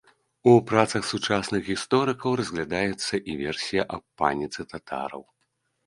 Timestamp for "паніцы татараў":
4.23-5.23